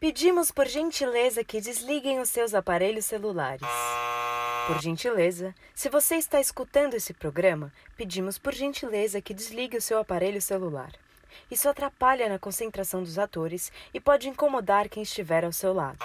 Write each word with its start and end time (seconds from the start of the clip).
Pedimos 0.00 0.50
por 0.50 0.66
gentileza 0.66 1.44
que 1.44 1.60
desliguem 1.60 2.20
os 2.20 2.30
seus 2.30 2.54
aparelhos 2.54 3.04
celulares. 3.04 3.68
Por 4.66 4.80
gentileza, 4.80 5.54
se 5.74 5.90
você 5.90 6.14
está 6.14 6.40
escutando 6.40 6.94
esse 6.94 7.12
programa, 7.12 7.70
pedimos 7.98 8.38
por 8.38 8.54
gentileza 8.54 9.20
que 9.20 9.34
desligue 9.34 9.76
o 9.76 9.82
seu 9.82 9.98
aparelho 9.98 10.40
celular. 10.40 10.90
Isso 11.50 11.68
atrapalha 11.68 12.30
na 12.30 12.38
concentração 12.38 13.02
dos 13.02 13.18
atores 13.18 13.70
e 13.92 14.00
pode 14.00 14.26
incomodar 14.26 14.88
quem 14.88 15.02
estiver 15.02 15.44
ao 15.44 15.52
seu 15.52 15.74
lado. 15.74 15.98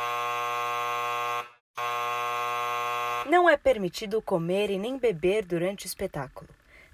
Não 3.30 3.50
é 3.50 3.55
permitido 3.55 4.21
comer 4.21 4.71
e 4.71 4.77
nem 4.77 4.98
beber 4.98 5.46
durante 5.46 5.86
o 5.86 5.88
espetáculo. 5.88 6.50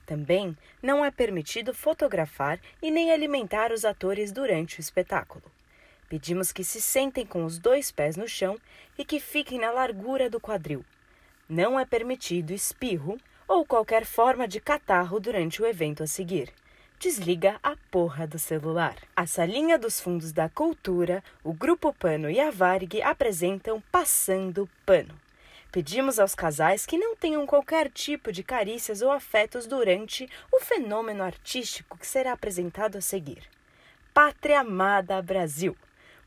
Também 0.05 0.55
não 0.83 1.03
é 1.03 1.09
permitido 1.09 1.73
fotografar 1.73 2.59
e 2.79 2.91
nem 2.91 3.11
alimentar 3.11 3.71
os 3.71 3.85
atores 3.85 4.31
durante 4.31 4.77
o 4.77 4.81
espetáculo. 4.81 5.43
Pedimos 6.11 6.51
que 6.51 6.61
se 6.61 6.81
sentem 6.81 7.25
com 7.25 7.45
os 7.45 7.57
dois 7.57 7.89
pés 7.89 8.17
no 8.17 8.27
chão 8.27 8.59
e 8.97 9.05
que 9.05 9.17
fiquem 9.17 9.57
na 9.57 9.71
largura 9.71 10.29
do 10.29 10.41
quadril. 10.41 10.83
Não 11.47 11.79
é 11.79 11.85
permitido 11.85 12.51
espirro 12.51 13.17
ou 13.47 13.65
qualquer 13.65 14.03
forma 14.03 14.45
de 14.45 14.59
catarro 14.59 15.21
durante 15.21 15.61
o 15.61 15.65
evento 15.65 16.03
a 16.03 16.07
seguir. 16.07 16.51
Desliga 16.99 17.57
a 17.63 17.77
porra 17.89 18.27
do 18.27 18.37
celular. 18.37 18.97
A 19.15 19.25
Salinha 19.25 19.79
dos 19.79 20.01
Fundos 20.01 20.33
da 20.33 20.49
Cultura, 20.49 21.23
o 21.45 21.53
Grupo 21.53 21.93
Pano 21.93 22.29
e 22.29 22.41
a 22.41 22.51
Varg 22.51 23.01
apresentam 23.01 23.81
Passando 23.89 24.67
Pano. 24.85 25.17
Pedimos 25.71 26.19
aos 26.19 26.35
casais 26.35 26.85
que 26.85 26.97
não 26.97 27.15
tenham 27.15 27.45
qualquer 27.45 27.89
tipo 27.89 28.33
de 28.33 28.43
carícias 28.43 29.01
ou 29.01 29.11
afetos 29.11 29.65
durante 29.65 30.29
o 30.51 30.59
fenômeno 30.59 31.23
artístico 31.23 31.97
que 31.97 32.05
será 32.05 32.33
apresentado 32.33 32.97
a 32.97 33.01
seguir. 33.01 33.43
Pátria 34.13 34.59
Amada 34.59 35.21
Brasil. 35.21 35.73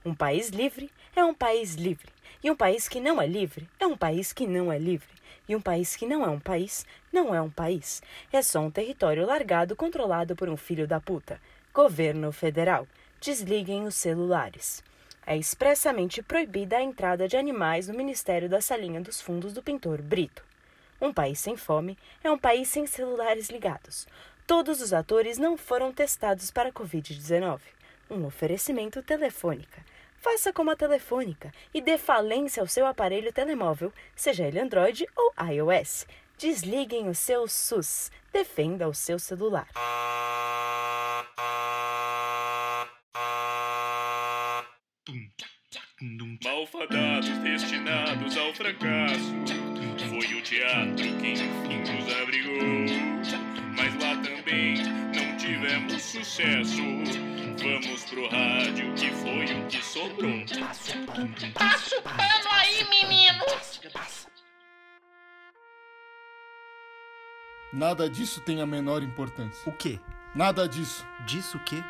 Um 0.04 0.14
país 0.14 0.50
livre 0.50 0.90
é 1.16 1.24
um 1.24 1.32
país 1.32 1.76
livre. 1.76 2.12
E 2.42 2.50
um 2.50 2.54
país 2.54 2.86
que 2.86 3.00
não 3.00 3.22
é 3.22 3.26
livre 3.26 3.66
é 3.80 3.86
um 3.86 3.96
país 3.96 4.34
que 4.34 4.46
não 4.46 4.70
é 4.70 4.79
livre. 4.79 5.09
E 5.48 5.56
um 5.56 5.60
país 5.62 5.96
que 5.96 6.04
não 6.04 6.23
é 6.23 6.29
um 6.29 6.38
país 6.38 6.84
não 7.10 7.34
é 7.34 7.40
um 7.40 7.48
país. 7.48 8.02
É 8.30 8.42
só 8.42 8.60
um 8.60 8.70
território 8.70 9.24
largado 9.24 9.74
controlado 9.74 10.37
por 10.37 10.46
um 10.51 10.59
filho 10.59 10.87
da 10.87 11.01
puta. 11.01 11.40
Governo 11.73 12.32
Federal. 12.32 12.87
Desliguem 13.18 13.87
os 13.87 13.95
celulares. 13.95 14.84
É 15.26 15.38
expressamente 15.38 16.23
proibida 16.23 16.76
a 16.76 16.82
entrada 16.82 17.26
de 17.26 17.38
animais 17.38 17.88
no 17.88 17.95
Ministério 17.95 18.46
da 18.46 18.60
Salinha 18.60 19.01
dos 19.01 19.23
Fundos 19.23 19.54
do 19.54 19.62
pintor 19.62 20.02
Brito. 20.02 20.45
Um 21.01 21.14
país 21.14 21.38
sem 21.40 21.57
fome 21.57 21.96
é 22.23 22.30
um 22.30 22.36
país 22.36 22.68
sem 22.68 22.86
celulares 22.86 23.48
ligados. 23.48 24.07
Todos 24.46 24.82
os 24.82 24.92
atores 24.92 25.38
não 25.38 25.57
foram 25.57 25.90
testados 25.95 26.51
para 26.51 26.70
Covid-19. 26.70 27.59
Um 28.10 28.26
oferecimento 28.26 29.02
telefônica. 29.02 29.93
Faça 30.24 30.54
como 30.54 30.70
a 30.70 30.74
Telefônica 30.74 31.52
e 31.74 31.82
dê 31.82 31.98
falência 31.98 32.62
ao 32.62 32.66
seu 32.66 32.86
aparelho 32.86 33.30
telemóvel, 33.30 33.92
seja 34.16 34.46
ele 34.46 34.58
Android 34.58 35.06
ou 35.14 35.34
iOS. 35.52 36.06
Desliguem 36.38 37.10
o 37.10 37.14
seu 37.14 37.46
SUS. 37.46 38.10
Defenda 38.32 38.88
o 38.88 38.95
seu 38.95 39.18
celular. 39.18 39.68
Malfadados 46.42 47.28
destinados 47.42 48.34
ao 48.38 48.54
fracasso. 48.54 49.34
Foi 50.08 50.38
o 50.38 50.42
teatro 50.42 51.04
que 51.20 51.32
enfim 51.32 51.80
nos 51.80 52.16
abrigou. 52.16 53.13
Tivemos 55.65 56.02
sucesso. 56.02 56.82
Vamos 57.57 58.04
pro 58.04 58.29
rádio, 58.29 58.95
que 58.95 59.10
foi 59.12 59.45
o 59.45 59.66
que 59.66 59.82
sobrou. 59.82 60.45
Passa 61.54 61.98
o 61.98 62.02
pano 62.02 62.48
aí, 62.51 62.84
menino! 62.90 63.45
Nada 67.72 68.09
disso 68.09 68.41
tem 68.42 68.60
a 68.60 68.66
menor 68.66 69.02
importância. 69.02 69.69
O 69.69 69.72
quê? 69.72 69.98
Nada 70.34 70.69
disso. 70.69 71.04
Disso 71.26 71.56
o 71.56 71.64
quê? 71.64 71.82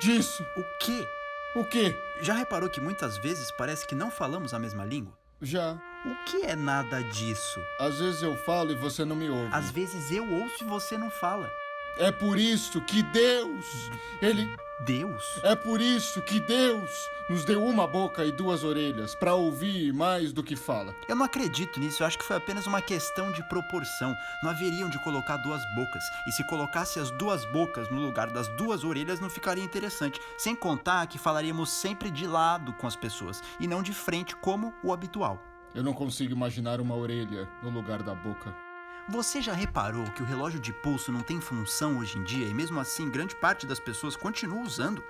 Disso. 0.00 0.44
O 0.56 0.62
quê? 0.84 1.08
O 1.56 1.64
quê? 1.64 1.96
Já 2.20 2.34
reparou 2.34 2.68
que 2.68 2.80
muitas 2.80 3.16
vezes 3.18 3.50
parece 3.52 3.86
que 3.86 3.94
não 3.94 4.10
falamos 4.10 4.52
a 4.52 4.58
mesma 4.58 4.84
língua? 4.84 5.16
Já. 5.40 5.72
O 6.04 6.24
que 6.26 6.44
é 6.44 6.54
nada 6.54 7.02
disso? 7.02 7.60
Às 7.80 7.98
vezes 7.98 8.22
eu 8.22 8.36
falo 8.44 8.72
e 8.72 8.74
você 8.74 9.04
não 9.04 9.16
me 9.16 9.28
ouve. 9.28 9.48
Às 9.52 9.70
vezes 9.70 10.10
eu 10.12 10.30
ouço 10.30 10.62
e 10.62 10.66
você 10.66 10.98
não 10.98 11.10
fala. 11.10 11.50
É 11.96 12.10
por 12.10 12.38
isso 12.38 12.80
que 12.80 13.04
Deus, 13.04 13.90
ele 14.20 14.52
Deus? 14.80 15.40
é 15.44 15.54
por 15.54 15.80
isso 15.80 16.20
que 16.22 16.40
Deus 16.40 16.90
nos 17.30 17.44
deu 17.44 17.64
uma 17.64 17.86
boca 17.86 18.24
e 18.24 18.32
duas 18.32 18.64
orelhas 18.64 19.14
para 19.14 19.34
ouvir 19.34 19.92
mais 19.92 20.32
do 20.32 20.42
que 20.42 20.56
fala. 20.56 20.92
Eu 21.08 21.14
não 21.14 21.24
acredito 21.24 21.78
nisso, 21.78 22.02
eu 22.02 22.06
acho 22.08 22.18
que 22.18 22.24
foi 22.24 22.36
apenas 22.36 22.66
uma 22.66 22.82
questão 22.82 23.30
de 23.30 23.48
proporção. 23.48 24.12
Não 24.42 24.50
haveriam 24.50 24.90
de 24.90 24.98
colocar 25.04 25.36
duas 25.36 25.62
bocas. 25.76 26.02
E 26.26 26.32
se 26.32 26.44
colocasse 26.48 26.98
as 26.98 27.12
duas 27.12 27.44
bocas 27.52 27.88
no 27.88 28.00
lugar 28.00 28.28
das 28.28 28.48
duas 28.56 28.82
orelhas, 28.82 29.20
não 29.20 29.30
ficaria 29.30 29.62
interessante. 29.62 30.20
Sem 30.36 30.56
contar 30.56 31.06
que 31.06 31.16
falaríamos 31.16 31.70
sempre 31.70 32.10
de 32.10 32.26
lado 32.26 32.72
com 32.72 32.88
as 32.88 32.96
pessoas 32.96 33.40
e 33.60 33.68
não 33.68 33.84
de 33.84 33.92
frente 33.92 34.34
como 34.34 34.74
o 34.82 34.92
habitual. 34.92 35.40
Eu 35.72 35.84
não 35.84 35.94
consigo 35.94 36.32
imaginar 36.32 36.80
uma 36.80 36.96
orelha 36.96 37.48
no 37.62 37.70
lugar 37.70 38.02
da 38.02 38.14
boca. 38.14 38.63
Você 39.08 39.42
já 39.42 39.52
reparou 39.52 40.10
que 40.12 40.22
o 40.22 40.24
relógio 40.24 40.58
de 40.58 40.72
pulso 40.72 41.12
não 41.12 41.20
tem 41.20 41.38
função 41.38 41.98
hoje 41.98 42.16
em 42.16 42.24
dia 42.24 42.46
e 42.46 42.54
mesmo 42.54 42.80
assim 42.80 43.10
grande 43.10 43.36
parte 43.36 43.66
das 43.66 43.78
pessoas 43.78 44.16
continua 44.16 44.62
usando? 44.62 45.04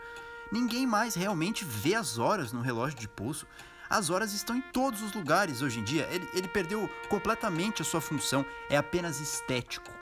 Ninguém 0.50 0.84
mais 0.84 1.14
realmente 1.14 1.64
vê 1.64 1.94
as 1.94 2.18
horas 2.18 2.52
no 2.52 2.60
relógio 2.60 2.98
de 2.98 3.08
pulso. 3.08 3.46
As 3.88 4.10
horas 4.10 4.32
estão 4.32 4.56
em 4.56 4.60
todos 4.60 5.00
os 5.00 5.12
lugares 5.12 5.62
hoje 5.62 5.78
em 5.78 5.84
dia. 5.84 6.08
Ele, 6.10 6.28
ele 6.34 6.48
perdeu 6.48 6.90
completamente 7.08 7.82
a 7.82 7.84
sua 7.84 8.00
função, 8.00 8.44
é 8.68 8.76
apenas 8.76 9.20
estético. 9.20 9.92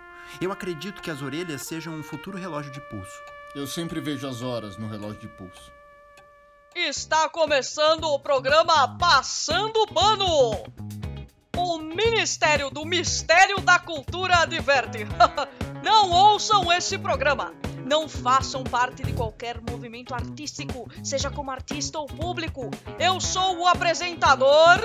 Eu 0.40 0.50
acredito 0.50 1.02
que 1.02 1.10
as 1.10 1.20
orelhas 1.20 1.60
sejam 1.62 1.94
um 1.94 2.02
futuro 2.02 2.38
relógio 2.38 2.72
de 2.72 2.80
pulso. 2.80 3.20
Eu 3.54 3.66
sempre 3.66 4.00
vejo 4.00 4.26
as 4.26 4.40
horas 4.40 4.78
no 4.78 4.88
relógio 4.88 5.20
de 5.20 5.28
pulso. 5.28 5.70
Está 6.74 7.28
começando 7.28 8.04
o 8.04 8.18
programa 8.18 8.96
Passando 8.96 9.86
Pano. 9.88 11.01
Ministério 11.92 12.70
do 12.70 12.84
Mistério 12.84 13.60
da 13.60 13.78
Cultura 13.78 14.38
adverte. 14.38 15.06
Não 15.84 16.10
ouçam 16.10 16.72
esse 16.72 16.96
programa. 16.96 17.52
Não 17.84 18.08
façam 18.08 18.64
parte 18.64 19.02
de 19.02 19.12
qualquer 19.12 19.60
movimento 19.60 20.14
artístico, 20.14 20.88
seja 21.04 21.30
como 21.30 21.50
artista 21.50 21.98
ou 21.98 22.06
público. 22.06 22.70
Eu 22.98 23.20
sou 23.20 23.58
o 23.58 23.66
apresentador 23.66 24.78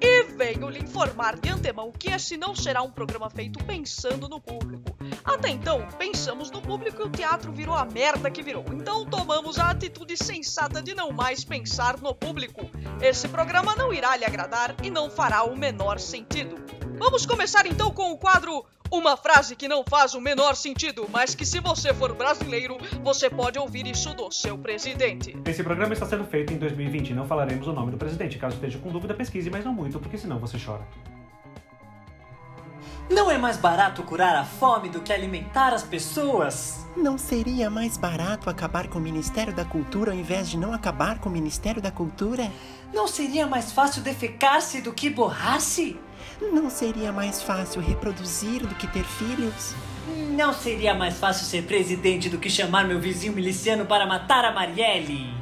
e 0.00 0.24
venho 0.24 0.68
lhe 0.68 0.80
informar 0.80 1.38
de 1.38 1.48
antemão 1.48 1.92
que 1.92 2.10
esse 2.10 2.36
não 2.36 2.54
será 2.54 2.82
um 2.82 2.90
programa 2.90 3.28
feito 3.30 3.62
pensando 3.64 4.28
no 4.28 4.40
público. 4.40 4.96
Até 5.24 5.50
então, 5.50 5.86
pensamos 5.98 6.50
no 6.50 6.62
público 6.62 7.02
e 7.02 7.04
o 7.06 7.10
teatro 7.10 7.52
virou 7.52 7.74
a 7.74 7.84
merda 7.84 8.30
que 8.30 8.42
virou. 8.42 8.64
Então 8.72 9.04
tomamos 9.04 9.58
a 9.58 9.70
atitude 9.70 10.16
sensata 10.16 10.80
de 10.80 10.94
não 10.94 11.12
mais 11.12 11.44
pensar 11.44 12.00
no 12.00 12.14
público. 12.14 12.70
Esse 13.00 13.28
programa 13.28 13.74
não 13.76 13.92
irá 13.92 14.16
lhe 14.16 14.24
agradar 14.24 14.74
e 14.82 14.90
não 14.90 15.10
fará 15.10 15.44
o 15.44 15.56
menor 15.56 15.98
sentido. 15.98 16.56
Vamos 16.98 17.24
começar 17.24 17.64
então 17.66 17.92
com 17.92 18.10
o 18.10 18.18
quadro 18.18 18.64
Uma 18.90 19.16
frase 19.18 19.54
que 19.54 19.68
não 19.68 19.84
faz 19.86 20.14
o 20.14 20.20
menor 20.20 20.56
sentido, 20.56 21.06
mas 21.10 21.34
que 21.34 21.44
se 21.44 21.60
você 21.60 21.92
for 21.92 22.14
brasileiro, 22.14 22.78
você 23.02 23.28
pode 23.28 23.58
ouvir 23.58 23.86
isso 23.86 24.14
do 24.14 24.32
seu 24.32 24.56
presidente. 24.56 25.36
Esse 25.44 25.62
programa 25.62 25.92
está 25.92 26.06
sendo 26.06 26.24
feito 26.24 26.54
em 26.54 26.56
2020 26.56 27.10
e 27.10 27.14
não 27.14 27.26
falaremos 27.26 27.66
o 27.66 27.72
nome 27.72 27.90
do 27.90 27.98
presidente. 27.98 28.38
Caso 28.38 28.54
esteja 28.54 28.78
com 28.78 28.90
dúvida, 28.90 29.12
pesquise, 29.12 29.50
mas 29.50 29.64
não 29.64 29.74
muito, 29.74 29.98
porque 29.98 30.16
senão 30.16 30.38
você 30.38 30.56
chora. 30.58 30.86
Não 33.10 33.30
é 33.30 33.38
mais 33.38 33.56
barato 33.56 34.02
curar 34.02 34.36
a 34.36 34.44
fome 34.44 34.88
do 34.88 35.00
que 35.00 35.12
alimentar 35.12 35.72
as 35.72 35.82
pessoas? 35.82 36.86
Não 36.96 37.16
seria 37.16 37.70
mais 37.70 37.96
barato 37.96 38.50
acabar 38.50 38.88
com 38.88 38.98
o 38.98 39.02
Ministério 39.02 39.52
da 39.52 39.64
Cultura 39.64 40.12
ao 40.12 40.18
invés 40.18 40.48
de 40.48 40.58
não 40.58 40.72
acabar 40.74 41.18
com 41.18 41.28
o 41.28 41.32
Ministério 41.32 41.80
da 41.80 41.90
Cultura? 41.90 42.50
Não 42.92 43.06
seria 43.06 43.46
mais 43.46 43.72
fácil 43.72 44.02
defecar-se 44.02 44.82
do 44.82 44.92
que 44.92 45.08
borrar-se? 45.08 45.98
Não 46.40 46.70
seria 46.70 47.12
mais 47.12 47.42
fácil 47.42 47.80
reproduzir 47.80 48.66
do 48.66 48.74
que 48.74 48.86
ter 48.86 49.04
filhos? 49.04 49.74
Não 50.30 50.52
seria 50.52 50.94
mais 50.94 51.18
fácil 51.18 51.44
ser 51.46 51.64
presidente 51.64 52.28
do 52.28 52.38
que 52.38 52.48
chamar 52.48 52.86
meu 52.86 53.00
vizinho 53.00 53.32
miliciano 53.32 53.84
para 53.86 54.06
matar 54.06 54.44
a 54.44 54.52
Marielle? 54.52 55.34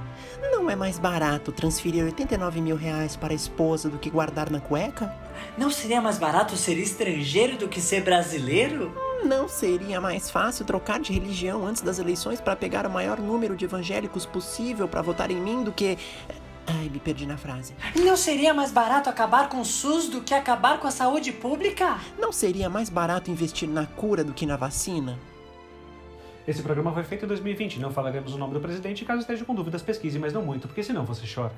Não 0.50 0.70
é 0.70 0.76
mais 0.76 0.98
barato 0.98 1.52
transferir 1.52 2.04
89 2.04 2.60
mil 2.60 2.76
reais 2.76 3.16
para 3.16 3.32
a 3.32 3.36
esposa 3.36 3.88
do 3.88 3.98
que 3.98 4.10
guardar 4.10 4.50
na 4.50 4.60
cueca? 4.60 5.14
Não 5.56 5.70
seria 5.70 6.00
mais 6.00 6.18
barato 6.18 6.56
ser 6.56 6.78
estrangeiro 6.78 7.56
do 7.56 7.68
que 7.68 7.80
ser 7.80 8.02
brasileiro? 8.02 8.92
Não 9.24 9.48
seria 9.48 10.00
mais 10.00 10.30
fácil 10.30 10.64
trocar 10.64 11.00
de 11.00 11.12
religião 11.12 11.66
antes 11.66 11.82
das 11.82 11.98
eleições 11.98 12.40
para 12.40 12.54
pegar 12.54 12.86
o 12.86 12.90
maior 12.90 13.18
número 13.18 13.56
de 13.56 13.64
evangélicos 13.64 14.26
possível 14.26 14.86
para 14.86 15.02
votar 15.02 15.30
em 15.30 15.40
mim 15.40 15.64
do 15.64 15.72
que. 15.72 15.98
Ai, 16.66 16.88
me 16.88 16.98
perdi 16.98 17.26
na 17.26 17.36
frase. 17.36 17.74
Não 17.94 18.16
seria 18.16 18.52
mais 18.52 18.72
barato 18.72 19.08
acabar 19.08 19.48
com 19.48 19.60
o 19.60 19.64
SUS 19.64 20.08
do 20.08 20.20
que 20.20 20.34
acabar 20.34 20.80
com 20.80 20.86
a 20.86 20.90
saúde 20.90 21.32
pública? 21.32 21.98
Não 22.18 22.32
seria 22.32 22.68
mais 22.68 22.88
barato 22.90 23.30
investir 23.30 23.68
na 23.68 23.86
cura 23.86 24.24
do 24.24 24.32
que 24.34 24.44
na 24.46 24.56
vacina? 24.56 25.18
Esse 26.46 26.62
programa 26.62 26.92
foi 26.92 27.02
feito 27.04 27.24
em 27.24 27.28
2020 27.28 27.80
não 27.80 27.90
falaremos 27.92 28.32
o 28.34 28.38
nome 28.38 28.54
do 28.54 28.60
presidente. 28.60 29.04
Caso 29.04 29.20
esteja 29.20 29.44
com 29.44 29.54
dúvidas, 29.54 29.82
pesquise, 29.82 30.18
mas 30.18 30.32
não 30.32 30.42
muito, 30.42 30.68
porque 30.68 30.82
senão 30.82 31.04
você 31.04 31.22
chora. 31.32 31.54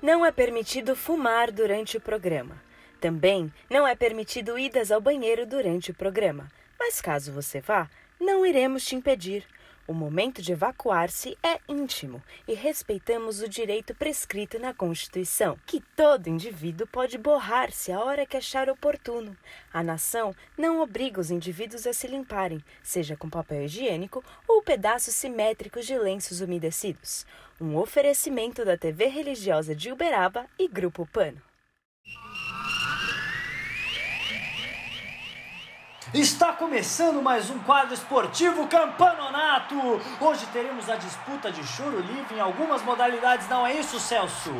não 0.00 0.26
é 0.26 0.32
permitido 0.32 0.96
fumar 0.96 1.50
durante 1.52 1.96
o 1.96 2.00
programa. 2.00 2.56
Também 3.00 3.52
não 3.70 3.86
é 3.86 3.94
permitido 3.94 4.58
idas 4.58 4.90
ao 4.90 5.00
banheiro 5.00 5.46
durante 5.46 5.90
o 5.92 5.94
programa. 5.94 6.48
Mas 6.78 7.00
caso 7.00 7.32
você 7.32 7.60
vá, 7.60 7.88
não 8.20 8.44
iremos 8.44 8.84
te 8.84 8.96
impedir. 8.96 9.44
O 9.86 9.92
momento 9.92 10.40
de 10.40 10.52
evacuar-se 10.52 11.36
é 11.42 11.58
íntimo 11.68 12.22
e 12.46 12.54
respeitamos 12.54 13.42
o 13.42 13.48
direito 13.48 13.92
prescrito 13.94 14.56
na 14.58 14.72
Constituição, 14.72 15.58
que 15.66 15.80
todo 15.96 16.28
indivíduo 16.28 16.86
pode 16.86 17.18
borrar-se 17.18 17.90
a 17.90 17.98
hora 17.98 18.24
que 18.24 18.36
achar 18.36 18.70
oportuno. 18.70 19.36
A 19.72 19.82
nação 19.82 20.34
não 20.56 20.80
obriga 20.80 21.20
os 21.20 21.32
indivíduos 21.32 21.84
a 21.86 21.92
se 21.92 22.06
limparem, 22.06 22.62
seja 22.80 23.16
com 23.16 23.28
papel 23.28 23.64
higiênico 23.64 24.24
ou 24.46 24.62
pedaços 24.62 25.14
simétricos 25.14 25.84
de 25.84 25.98
lenços 25.98 26.40
umedecidos. 26.40 27.26
Um 27.60 27.76
oferecimento 27.76 28.64
da 28.64 28.76
TV 28.76 29.06
religiosa 29.06 29.74
de 29.74 29.90
Uberaba 29.90 30.46
e 30.58 30.68
Grupo 30.68 31.04
Pano. 31.12 31.51
Está 36.14 36.52
começando 36.52 37.22
mais 37.22 37.48
um 37.48 37.58
quadro 37.60 37.94
esportivo 37.94 38.66
Campanonato. 38.66 39.74
Hoje 40.20 40.44
teremos 40.52 40.90
a 40.90 40.96
disputa 40.96 41.50
de 41.50 41.66
choro 41.66 42.00
livre 42.00 42.36
em 42.36 42.40
algumas 42.40 42.82
modalidades, 42.82 43.48
não 43.48 43.66
é 43.66 43.72
isso, 43.72 43.98
Celso? 43.98 44.52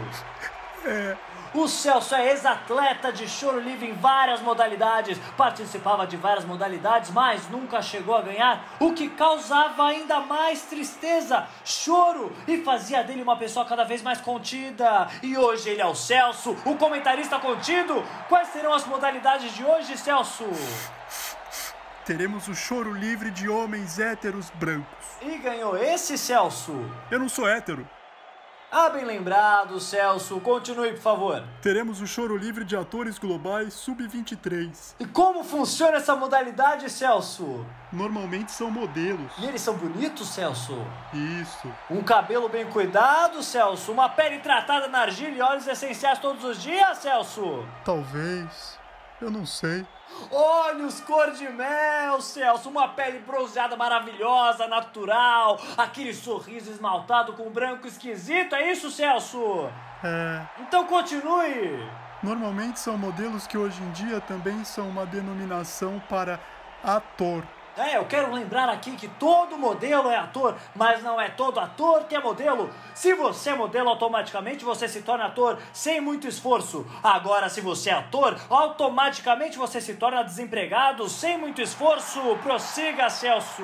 É. 0.82 1.14
O 1.52 1.68
Celso 1.68 2.14
é 2.14 2.30
ex-atleta 2.30 3.12
de 3.12 3.28
choro 3.28 3.60
livre 3.60 3.86
em 3.86 3.92
várias 3.92 4.40
modalidades, 4.40 5.18
participava 5.36 6.06
de 6.06 6.16
várias 6.16 6.46
modalidades, 6.46 7.10
mas 7.10 7.46
nunca 7.50 7.82
chegou 7.82 8.16
a 8.16 8.22
ganhar, 8.22 8.64
o 8.80 8.94
que 8.94 9.10
causava 9.10 9.84
ainda 9.84 10.20
mais 10.20 10.62
tristeza, 10.62 11.46
choro 11.66 12.34
e 12.48 12.62
fazia 12.62 13.04
dele 13.04 13.22
uma 13.22 13.36
pessoa 13.36 13.66
cada 13.66 13.84
vez 13.84 14.00
mais 14.00 14.22
contida. 14.22 15.06
E 15.22 15.36
hoje 15.36 15.68
ele 15.68 15.82
é 15.82 15.86
o 15.86 15.94
Celso, 15.94 16.56
o 16.64 16.76
comentarista 16.76 17.38
contido. 17.38 18.02
Quais 18.26 18.48
serão 18.48 18.72
as 18.72 18.86
modalidades 18.86 19.54
de 19.54 19.62
hoje, 19.62 19.98
Celso? 19.98 20.46
Teremos 22.04 22.48
o 22.48 22.54
choro 22.54 22.92
livre 22.92 23.30
de 23.30 23.48
homens 23.48 24.00
héteros 24.00 24.50
brancos. 24.56 25.06
E 25.20 25.38
ganhou 25.38 25.76
esse, 25.76 26.18
Celso? 26.18 26.74
Eu 27.08 27.20
não 27.20 27.28
sou 27.28 27.48
hétero. 27.48 27.88
Ah, 28.72 28.88
bem 28.88 29.04
lembrado, 29.04 29.78
Celso. 29.78 30.40
Continue, 30.40 30.94
por 30.94 31.00
favor. 31.00 31.44
Teremos 31.60 32.00
o 32.00 32.06
choro 32.06 32.36
livre 32.36 32.64
de 32.64 32.74
atores 32.74 33.18
globais 33.18 33.74
sub-23. 33.74 34.94
E 34.98 35.04
como 35.04 35.44
funciona 35.44 35.98
essa 35.98 36.16
modalidade, 36.16 36.90
Celso? 36.90 37.64
Normalmente 37.92 38.50
são 38.50 38.68
modelos. 38.68 39.30
E 39.38 39.46
eles 39.46 39.60
são 39.60 39.74
bonitos, 39.74 40.26
Celso? 40.30 40.76
Isso. 41.12 41.72
Um 41.88 42.02
cabelo 42.02 42.48
bem 42.48 42.66
cuidado, 42.66 43.44
Celso? 43.44 43.92
Uma 43.92 44.08
pele 44.08 44.40
tratada 44.40 44.88
na 44.88 45.02
argila 45.02 45.36
e 45.36 45.40
óleos 45.40 45.68
essenciais 45.68 46.18
todos 46.18 46.42
os 46.42 46.60
dias, 46.60 46.98
Celso? 46.98 47.64
Talvez. 47.84 48.76
Eu 49.20 49.30
não 49.30 49.46
sei. 49.46 49.86
Olhos 50.30 51.00
cor 51.00 51.30
de 51.32 51.48
mel, 51.48 52.20
Celso, 52.20 52.68
uma 52.68 52.88
pele 52.88 53.18
bronzeada 53.18 53.76
maravilhosa, 53.76 54.66
natural, 54.66 55.60
aquele 55.76 56.14
sorriso 56.14 56.70
esmaltado 56.70 57.34
com 57.34 57.50
branco 57.50 57.86
esquisito, 57.86 58.54
é 58.54 58.70
isso, 58.70 58.90
Celso? 58.90 59.68
É. 60.02 60.42
Então 60.60 60.86
continue. 60.86 61.86
Normalmente 62.22 62.78
são 62.78 62.96
modelos 62.96 63.46
que 63.46 63.58
hoje 63.58 63.82
em 63.82 63.90
dia 63.90 64.20
também 64.20 64.64
são 64.64 64.88
uma 64.88 65.04
denominação 65.04 66.00
para 66.08 66.38
ator. 66.82 67.44
É, 67.76 67.96
eu 67.96 68.04
quero 68.04 68.32
lembrar 68.32 68.68
aqui 68.68 68.92
que 68.96 69.08
todo 69.08 69.56
modelo 69.56 70.10
é 70.10 70.16
ator, 70.16 70.56
mas 70.74 71.02
não 71.02 71.18
é 71.18 71.30
todo 71.30 71.58
ator 71.58 72.04
que 72.04 72.14
é 72.14 72.20
modelo. 72.20 72.70
Se 72.94 73.14
você 73.14 73.50
é 73.50 73.56
modelo, 73.56 73.88
automaticamente 73.88 74.62
você 74.62 74.86
se 74.86 75.00
torna 75.00 75.24
ator 75.24 75.58
sem 75.72 75.98
muito 76.00 76.28
esforço. 76.28 76.86
Agora, 77.02 77.48
se 77.48 77.62
você 77.62 77.88
é 77.88 77.94
ator, 77.94 78.38
automaticamente 78.50 79.56
você 79.56 79.80
se 79.80 79.94
torna 79.94 80.22
desempregado 80.22 81.08
sem 81.08 81.38
muito 81.38 81.62
esforço. 81.62 82.20
Prossiga, 82.42 83.08
Celso. 83.08 83.62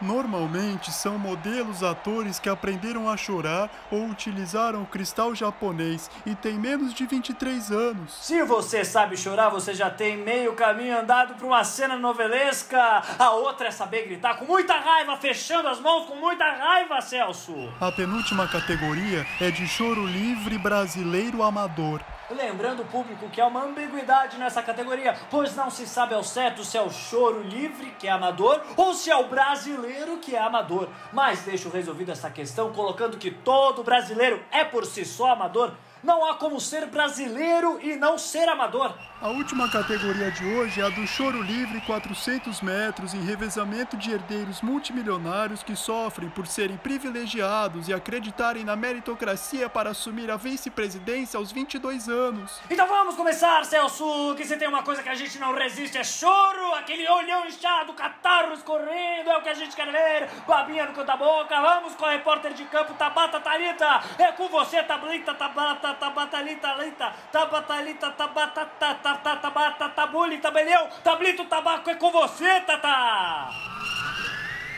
Normalmente 0.00 0.90
são 0.90 1.18
modelos 1.18 1.82
atores 1.82 2.38
que 2.38 2.48
aprenderam 2.48 3.08
a 3.08 3.16
chorar 3.16 3.70
ou 3.90 4.06
utilizaram 4.06 4.82
o 4.82 4.86
cristal 4.86 5.34
japonês 5.34 6.10
e 6.24 6.34
têm 6.34 6.54
menos 6.54 6.94
de 6.94 7.04
23 7.04 7.70
anos. 7.70 8.14
Se 8.14 8.42
você 8.42 8.82
sabe 8.82 9.16
chorar, 9.16 9.50
você 9.50 9.74
já 9.74 9.90
tem 9.90 10.16
meio 10.16 10.54
caminho 10.54 10.98
andado 10.98 11.34
para 11.34 11.46
uma 11.46 11.62
cena 11.64 11.96
novelesca. 11.96 12.80
A 13.18 13.30
outra 13.32 13.68
é 13.68 13.70
saber 13.70 14.06
gritar 14.06 14.38
com 14.38 14.46
muita 14.46 14.74
raiva, 14.74 15.16
fechando 15.18 15.68
as 15.68 15.78
mãos 15.78 16.06
com 16.06 16.16
muita 16.16 16.44
raiva, 16.44 17.00
Celso. 17.02 17.54
A 17.80 17.92
penúltima 17.92 18.48
categoria 18.48 19.26
é 19.40 19.50
de 19.50 19.68
choro 19.68 20.06
livre 20.06 20.56
brasileiro 20.56 21.42
amador. 21.42 22.00
Lembrando 22.30 22.82
o 22.82 22.86
público 22.86 23.28
que 23.28 23.40
há 23.40 23.46
uma 23.46 23.64
ambiguidade 23.64 24.38
nessa 24.38 24.62
categoria, 24.62 25.16
pois 25.30 25.56
não 25.56 25.68
se 25.68 25.84
sabe 25.86 26.14
ao 26.14 26.22
certo 26.22 26.64
se 26.64 26.78
é 26.78 26.82
o 26.82 26.90
choro 26.90 27.42
livre, 27.42 27.90
que 27.98 28.06
é 28.06 28.10
amador, 28.10 28.62
ou 28.76 28.94
se 28.94 29.10
é 29.10 29.16
o 29.16 29.28
brasileiro, 29.28 30.18
que 30.18 30.36
é 30.36 30.40
amador. 30.40 30.88
Mas 31.12 31.42
deixo 31.42 31.68
resolvida 31.68 32.12
essa 32.12 32.30
questão 32.30 32.72
colocando 32.72 33.18
que 33.18 33.32
todo 33.32 33.82
brasileiro 33.82 34.40
é 34.52 34.64
por 34.64 34.86
si 34.86 35.04
só 35.04 35.32
amador. 35.32 35.72
Não 36.02 36.24
há 36.24 36.34
como 36.34 36.58
ser 36.58 36.86
brasileiro 36.86 37.78
e 37.82 37.94
não 37.96 38.16
ser 38.16 38.48
amador. 38.48 38.94
A 39.20 39.28
última 39.28 39.70
categoria 39.70 40.30
de 40.30 40.42
hoje 40.46 40.80
é 40.80 40.84
a 40.84 40.88
do 40.88 41.06
choro 41.06 41.42
livre 41.42 41.78
400 41.82 42.62
metros 42.62 43.12
em 43.12 43.22
revezamento 43.22 43.94
de 43.94 44.10
herdeiros 44.10 44.62
multimilionários 44.62 45.62
que 45.62 45.76
sofrem 45.76 46.30
por 46.30 46.46
serem 46.46 46.78
privilegiados 46.78 47.86
e 47.86 47.92
acreditarem 47.92 48.64
na 48.64 48.74
meritocracia 48.74 49.68
para 49.68 49.90
assumir 49.90 50.30
a 50.30 50.38
vice-presidência 50.38 51.36
aos 51.36 51.52
22 51.52 52.08
anos. 52.08 52.60
Então 52.70 52.86
vamos 52.86 53.14
começar, 53.14 53.62
Celso, 53.66 54.34
que 54.38 54.46
se 54.46 54.56
tem 54.56 54.68
uma 54.68 54.82
coisa 54.82 55.02
que 55.02 55.10
a 55.10 55.14
gente 55.14 55.38
não 55.38 55.54
resiste 55.54 55.98
é 55.98 56.04
choro, 56.04 56.74
aquele 56.76 57.06
olhão 57.06 57.46
inchado, 57.46 57.92
catarro 57.92 58.54
escorrendo, 58.54 59.28
é 59.28 59.36
o 59.36 59.42
que 59.42 59.50
a 59.50 59.54
gente 59.54 59.76
quer 59.76 59.92
ver, 59.92 60.30
babinha 60.46 60.86
no 60.86 60.94
canto 60.94 61.06
da 61.08 61.16
boca, 61.18 61.60
vamos 61.60 61.94
com 61.94 62.06
a 62.06 62.12
repórter 62.12 62.54
de 62.54 62.64
campo 62.64 62.94
Tabata 62.94 63.38
Talita, 63.38 64.00
é 64.18 64.32
com 64.32 64.48
você, 64.48 64.82
Tablita, 64.82 65.34
Tabata, 65.34 65.89
Tabatalita, 65.94 66.74
Lita, 66.74 67.12
Tabatalita, 67.32 68.10
Tabata, 68.10 68.66
Tabata, 68.66 69.36
Tabata, 69.36 69.88
Tabuli, 69.88 70.38
Tabeleu, 70.38 70.88
Tablito, 71.02 71.44
Tabaco, 71.46 71.90
é 71.90 71.94
com 71.94 72.10
você, 72.10 72.60
Tata! 72.60 73.50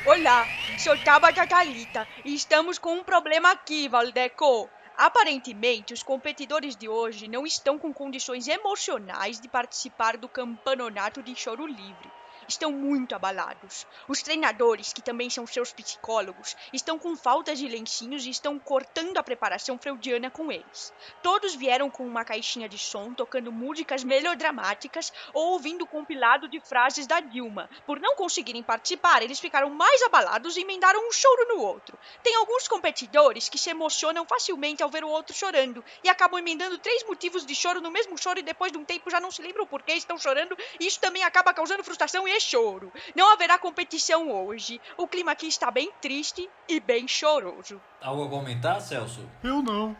Olá, 0.04 0.46
sou 0.78 0.98
Tabata 0.98 1.46
Thalita 1.46 2.08
e 2.24 2.34
estamos 2.34 2.78
com 2.78 2.94
um 2.94 3.04
problema 3.04 3.52
aqui, 3.52 3.88
Valdeco. 3.88 4.68
Aparentemente, 4.96 5.94
os 5.94 6.02
competidores 6.02 6.76
de 6.76 6.88
hoje 6.88 7.28
não 7.28 7.46
estão 7.46 7.78
com 7.78 7.92
condições 7.92 8.46
emocionais 8.46 9.40
de 9.40 9.48
participar 9.48 10.16
do 10.16 10.28
campeonato 10.28 11.22
de 11.22 11.34
choro 11.34 11.66
livre. 11.66 12.21
Estão 12.52 12.70
muito 12.70 13.14
abalados. 13.14 13.86
Os 14.06 14.22
treinadores, 14.22 14.92
que 14.92 15.00
também 15.00 15.30
são 15.30 15.46
seus 15.46 15.72
psicólogos, 15.72 16.54
estão 16.70 16.98
com 16.98 17.16
faltas 17.16 17.58
de 17.58 17.66
lencinhos 17.66 18.26
e 18.26 18.30
estão 18.30 18.58
cortando 18.58 19.16
a 19.16 19.22
preparação 19.22 19.78
freudiana 19.78 20.30
com 20.30 20.52
eles. 20.52 20.92
Todos 21.22 21.54
vieram 21.54 21.88
com 21.88 22.06
uma 22.06 22.26
caixinha 22.26 22.68
de 22.68 22.76
som, 22.76 23.14
tocando 23.14 23.50
músicas 23.50 24.04
melodramáticas 24.04 25.10
ou 25.32 25.52
ouvindo 25.52 25.86
compilado 25.86 26.46
de 26.46 26.60
frases 26.60 27.06
da 27.06 27.20
Dilma. 27.20 27.70
Por 27.86 27.98
não 27.98 28.16
conseguirem 28.16 28.62
participar, 28.62 29.22
eles 29.22 29.40
ficaram 29.40 29.70
mais 29.70 30.02
abalados 30.02 30.54
e 30.58 30.60
emendaram 30.60 31.08
um 31.08 31.10
choro 31.10 31.48
no 31.48 31.62
outro. 31.62 31.98
Tem 32.22 32.34
alguns 32.34 32.68
competidores 32.68 33.48
que 33.48 33.58
se 33.58 33.70
emocionam 33.70 34.26
facilmente 34.26 34.82
ao 34.82 34.90
ver 34.90 35.04
o 35.04 35.08
outro 35.08 35.34
chorando 35.34 35.82
e 36.04 36.08
acabam 36.10 36.38
emendando 36.38 36.76
três 36.76 37.02
motivos 37.04 37.46
de 37.46 37.54
choro 37.54 37.80
no 37.80 37.90
mesmo 37.90 38.18
choro 38.18 38.40
e 38.40 38.42
depois 38.42 38.70
de 38.70 38.76
um 38.76 38.84
tempo 38.84 39.10
já 39.10 39.20
não 39.20 39.30
se 39.30 39.40
lembram 39.40 39.66
por 39.66 39.82
que 39.82 39.94
estão 39.94 40.18
chorando 40.18 40.54
e 40.78 40.86
isso 40.86 41.00
também 41.00 41.24
acaba 41.24 41.54
causando 41.54 41.82
frustração 41.82 42.28
e 42.28 42.41
choro. 42.42 42.92
Não 43.14 43.32
haverá 43.32 43.58
competição 43.58 44.30
hoje. 44.30 44.80
O 44.96 45.06
clima 45.06 45.32
aqui 45.32 45.46
está 45.46 45.70
bem 45.70 45.90
triste 46.00 46.48
e 46.68 46.80
bem 46.80 47.08
choroso. 47.08 47.80
Algo 48.00 48.24
a 48.24 48.28
comentar, 48.28 48.80
Celso? 48.80 49.28
Eu 49.42 49.62
não. 49.62 49.96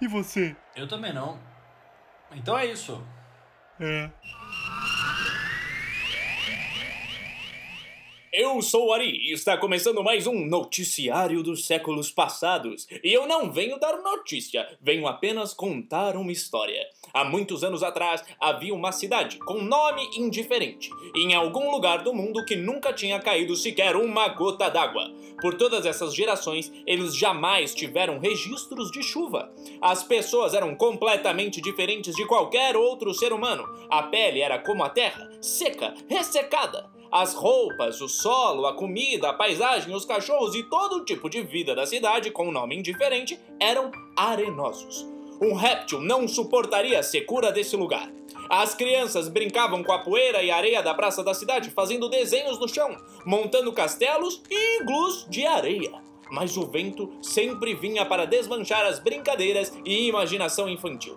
E 0.00 0.06
você? 0.06 0.54
Eu 0.74 0.86
também 0.86 1.12
não. 1.12 1.38
Então 2.32 2.58
é 2.58 2.66
isso. 2.66 3.02
É. 3.80 4.10
Eu 8.38 8.60
sou 8.60 8.88
o 8.88 8.92
Ari 8.92 9.30
e 9.30 9.32
está 9.32 9.56
começando 9.56 10.04
mais 10.04 10.26
um 10.26 10.44
Noticiário 10.44 11.42
dos 11.42 11.64
Séculos 11.64 12.10
Passados. 12.10 12.86
E 13.02 13.10
eu 13.10 13.26
não 13.26 13.50
venho 13.50 13.80
dar 13.80 13.96
notícia, 14.02 14.76
venho 14.78 15.06
apenas 15.06 15.54
contar 15.54 16.14
uma 16.16 16.30
história. 16.30 16.86
Há 17.14 17.24
muitos 17.24 17.64
anos 17.64 17.82
atrás 17.82 18.22
havia 18.38 18.74
uma 18.74 18.92
cidade 18.92 19.38
com 19.38 19.62
nome 19.62 20.02
indiferente, 20.18 20.90
em 21.14 21.34
algum 21.34 21.70
lugar 21.70 22.02
do 22.02 22.12
mundo 22.12 22.44
que 22.44 22.54
nunca 22.54 22.92
tinha 22.92 23.18
caído 23.18 23.56
sequer 23.56 23.96
uma 23.96 24.28
gota 24.28 24.68
d'água. 24.68 25.10
Por 25.40 25.54
todas 25.54 25.86
essas 25.86 26.14
gerações, 26.14 26.70
eles 26.86 27.16
jamais 27.16 27.74
tiveram 27.74 28.18
registros 28.18 28.90
de 28.90 29.02
chuva. 29.02 29.50
As 29.80 30.02
pessoas 30.02 30.52
eram 30.52 30.74
completamente 30.74 31.62
diferentes 31.62 32.14
de 32.14 32.26
qualquer 32.26 32.76
outro 32.76 33.14
ser 33.14 33.32
humano. 33.32 33.64
A 33.88 34.02
pele 34.02 34.42
era 34.42 34.58
como 34.58 34.84
a 34.84 34.90
terra, 34.90 35.26
seca, 35.40 35.94
ressecada. 36.06 36.94
As 37.10 37.34
roupas, 37.34 38.00
o 38.00 38.08
solo, 38.08 38.66
a 38.66 38.74
comida, 38.74 39.30
a 39.30 39.32
paisagem, 39.32 39.94
os 39.94 40.04
cachorros 40.04 40.54
e 40.54 40.62
todo 40.64 41.04
tipo 41.04 41.30
de 41.30 41.42
vida 41.42 41.74
da 41.74 41.86
cidade 41.86 42.30
com 42.30 42.50
nome 42.50 42.76
indiferente 42.76 43.38
eram 43.60 43.90
arenosos. 44.16 45.06
Um 45.40 45.54
réptil 45.54 46.00
não 46.00 46.26
suportaria 46.26 46.98
a 46.98 47.02
secura 47.02 47.52
desse 47.52 47.76
lugar. 47.76 48.10
As 48.48 48.74
crianças 48.74 49.28
brincavam 49.28 49.82
com 49.82 49.92
a 49.92 49.98
poeira 49.98 50.42
e 50.42 50.50
areia 50.50 50.82
da 50.82 50.94
praça 50.94 51.22
da 51.22 51.34
cidade, 51.34 51.70
fazendo 51.70 52.08
desenhos 52.08 52.58
no 52.58 52.68
chão, 52.68 52.96
montando 53.24 53.72
castelos 53.72 54.40
e 54.50 54.80
iglus 54.80 55.26
de 55.28 55.46
areia. 55.46 55.92
Mas 56.30 56.56
o 56.56 56.66
vento 56.66 57.12
sempre 57.22 57.74
vinha 57.74 58.04
para 58.04 58.24
desmanchar 58.24 58.84
as 58.84 58.98
brincadeiras 58.98 59.72
e 59.84 60.08
imaginação 60.08 60.68
infantil. 60.68 61.16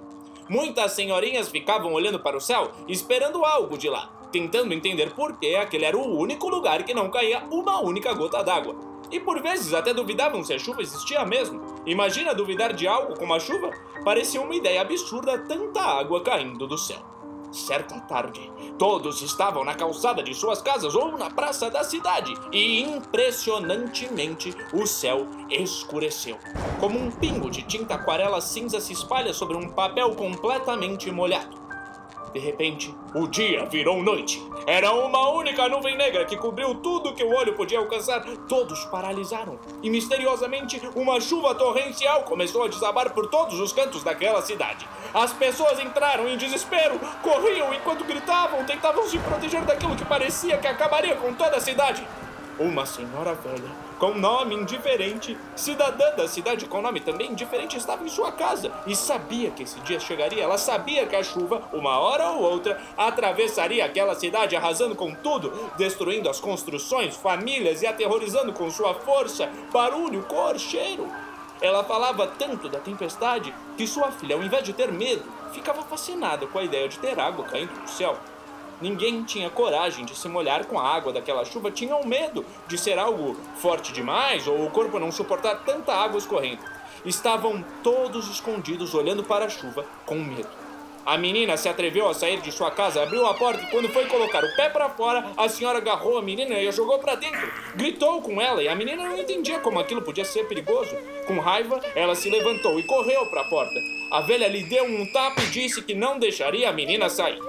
Muitas 0.49 0.93
senhorinhas 0.93 1.49
ficavam 1.49 1.93
olhando 1.93 2.19
para 2.19 2.35
o 2.35 2.41
céu, 2.41 2.71
esperando 2.87 3.45
algo 3.45 3.77
de 3.77 3.87
lá, 3.87 4.18
tentando 4.31 4.73
entender 4.73 5.13
por 5.13 5.37
que 5.37 5.55
aquele 5.55 5.85
era 5.85 5.97
o 5.97 6.17
único 6.17 6.49
lugar 6.49 6.83
que 6.83 6.93
não 6.93 7.09
caía 7.09 7.43
uma 7.51 7.81
única 7.81 8.13
gota 8.13 8.43
d'água. 8.43 8.75
E 9.11 9.19
por 9.19 9.41
vezes 9.41 9.73
até 9.73 9.93
duvidavam 9.93 10.43
se 10.43 10.53
a 10.53 10.59
chuva 10.59 10.81
existia 10.81 11.25
mesmo. 11.25 11.61
Imagina 11.85 12.35
duvidar 12.35 12.73
de 12.73 12.87
algo 12.87 13.17
como 13.17 13.33
a 13.33 13.39
chuva? 13.39 13.71
Parecia 14.03 14.41
uma 14.41 14.55
ideia 14.55 14.81
absurda 14.81 15.39
tanta 15.39 15.81
água 15.81 16.21
caindo 16.21 16.67
do 16.67 16.77
céu. 16.77 17.09
Certa 17.51 17.99
tarde, 18.01 18.51
todos 18.77 19.23
estavam 19.23 19.63
na 19.63 19.73
calçada 19.73 20.21
de 20.21 20.35
suas 20.35 20.61
casas 20.61 20.93
ou 20.93 21.17
na 21.17 21.31
praça 21.31 21.67
da 21.67 21.83
cidade 21.83 22.31
e, 22.51 22.83
impressionantemente, 22.83 24.55
o 24.71 24.85
céu 24.85 25.25
escureceu. 25.49 26.37
Como 26.79 26.99
um 26.99 27.09
pingo 27.09 27.49
de 27.49 27.63
tinta 27.63 27.95
aquarela 27.95 28.39
cinza 28.39 28.79
se 28.79 28.93
espalha 28.93 29.33
sobre 29.33 29.57
um 29.57 29.67
papel 29.67 30.15
completamente 30.15 31.11
molhado. 31.11 31.58
De 32.33 32.39
repente, 32.39 32.93
o 33.15 33.27
dia 33.27 33.65
virou 33.65 34.03
noite. 34.03 34.41
Era 34.67 34.91
uma 34.91 35.29
única 35.29 35.67
nuvem 35.67 35.97
negra 35.97 36.25
que 36.25 36.37
cobriu 36.37 36.75
tudo 36.75 37.13
que 37.13 37.23
o 37.23 37.33
olho 37.33 37.53
podia 37.53 37.79
alcançar. 37.79 38.21
Todos 38.47 38.85
paralisaram. 38.85 39.59
E 39.81 39.89
misteriosamente, 39.89 40.79
uma 40.95 41.19
chuva 41.19 41.55
torrencial 41.55 42.23
começou 42.23 42.63
a 42.63 42.67
desabar 42.67 43.11
por 43.13 43.27
todos 43.27 43.59
os 43.59 43.73
cantos 43.73 44.03
daquela 44.03 44.41
cidade. 44.41 44.87
As 45.13 45.33
pessoas 45.33 45.79
entraram 45.79 46.27
em 46.27 46.37
desespero, 46.37 46.99
corriam 47.23 47.73
enquanto 47.73 48.05
gritavam, 48.05 48.63
tentavam 48.63 49.07
se 49.07 49.17
proteger 49.19 49.63
daquilo 49.63 49.95
que 49.95 50.05
parecia 50.05 50.57
que 50.57 50.67
acabaria 50.67 51.15
com 51.15 51.33
toda 51.33 51.57
a 51.57 51.61
cidade. 51.61 52.05
Uma 52.59 52.85
senhora 52.85 53.33
velha, 53.33 53.71
com 53.99 54.13
nome 54.13 54.55
indiferente, 54.55 55.37
cidadã 55.57 56.15
da 56.15 56.25
cidade 56.27 56.65
com 56.65 56.81
nome 56.81 57.01
também 57.01 57.31
indiferente, 57.31 57.77
estava 57.77 58.03
em 58.03 58.07
sua 58.07 58.31
casa 58.31 58.71
e 58.87 58.95
sabia 58.95 59.51
que 59.51 59.63
esse 59.63 59.77
dia 59.81 59.99
chegaria. 59.99 60.41
Ela 60.41 60.57
sabia 60.57 61.05
que 61.05 61.15
a 61.15 61.21
chuva, 61.21 61.61
uma 61.73 61.99
hora 61.99 62.29
ou 62.31 62.41
outra, 62.41 62.81
atravessaria 62.97 63.83
aquela 63.83 64.15
cidade, 64.15 64.55
arrasando 64.55 64.95
com 64.95 65.13
tudo, 65.13 65.51
destruindo 65.77 66.29
as 66.29 66.39
construções, 66.39 67.17
famílias 67.17 67.81
e 67.81 67.87
aterrorizando 67.87 68.53
com 68.53 68.71
sua 68.71 68.93
força, 68.93 69.49
barulho, 69.71 70.23
cor, 70.23 70.57
cheiro. 70.57 71.11
Ela 71.61 71.83
falava 71.83 72.25
tanto 72.25 72.69
da 72.69 72.79
tempestade 72.79 73.53
que 73.75 73.85
sua 73.85 74.11
filha, 74.11 74.35
ao 74.37 74.41
invés 74.41 74.63
de 74.63 74.71
ter 74.71 74.93
medo, 74.93 75.23
ficava 75.51 75.83
fascinada 75.83 76.47
com 76.47 76.57
a 76.57 76.63
ideia 76.63 76.87
de 76.87 76.97
ter 76.99 77.19
água 77.19 77.43
caindo 77.43 77.73
do 77.81 77.89
céu. 77.89 78.17
Ninguém 78.81 79.23
tinha 79.23 79.49
coragem 79.49 80.05
de 80.05 80.15
se 80.15 80.27
molhar 80.29 80.65
com 80.65 80.79
a 80.79 80.87
água 80.87 81.11
daquela 81.11 81.43
chuva, 81.43 81.69
tinham 81.69 82.03
medo 82.05 82.45
de 82.67 82.77
ser 82.77 82.97
algo 82.97 83.35
forte 83.57 83.91
demais 83.91 84.47
ou 84.47 84.65
o 84.65 84.71
corpo 84.71 84.99
não 84.99 85.11
suportar 85.11 85.63
tanta 85.65 85.93
água 85.93 86.17
escorrendo. 86.17 86.61
Estavam 87.05 87.63
todos 87.83 88.29
escondidos 88.29 88.93
olhando 88.93 89.23
para 89.23 89.45
a 89.45 89.49
chuva 89.49 89.85
com 90.05 90.15
medo. 90.15 90.69
A 91.05 91.17
menina 91.17 91.57
se 91.57 91.67
atreveu 91.67 92.07
a 92.07 92.13
sair 92.13 92.39
de 92.41 92.51
sua 92.51 92.69
casa, 92.69 93.01
abriu 93.01 93.25
a 93.25 93.33
porta 93.33 93.63
e 93.63 93.67
quando 93.67 93.89
foi 93.89 94.05
colocar 94.05 94.43
o 94.43 94.55
pé 94.55 94.69
para 94.69 94.89
fora, 94.89 95.25
a 95.35 95.49
senhora 95.49 95.79
agarrou 95.79 96.17
a 96.17 96.21
menina 96.21 96.53
e 96.55 96.67
a 96.67 96.71
jogou 96.71 96.99
para 96.99 97.15
dentro. 97.15 97.51
Gritou 97.75 98.21
com 98.21 98.39
ela 98.39 98.61
e 98.61 98.67
a 98.67 98.75
menina 98.75 99.03
não 99.03 99.17
entendia 99.17 99.59
como 99.59 99.79
aquilo 99.79 100.01
podia 100.01 100.23
ser 100.23 100.47
perigoso. 100.47 100.95
Com 101.25 101.39
raiva, 101.39 101.79
ela 101.95 102.15
se 102.15 102.29
levantou 102.29 102.79
e 102.79 102.83
correu 102.83 103.25
para 103.27 103.41
a 103.41 103.49
porta. 103.49 103.79
A 104.11 104.21
velha 104.21 104.47
lhe 104.47 104.63
deu 104.63 104.83
um 104.85 105.05
tapa 105.11 105.41
e 105.41 105.47
disse 105.47 105.81
que 105.81 105.93
não 105.93 106.19
deixaria 106.19 106.69
a 106.69 106.73
menina 106.73 107.09
sair. 107.09 107.39